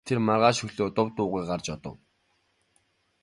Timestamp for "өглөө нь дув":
0.65-1.07